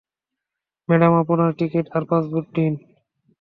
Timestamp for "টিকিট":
1.59-1.85